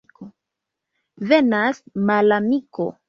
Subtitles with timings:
[1.33, 2.91] Venas malamiko!